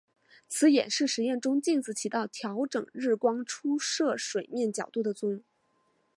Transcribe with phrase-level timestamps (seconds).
[0.49, 5.43] 此演示实验中镜子起到调整日光出射水面角度的作用。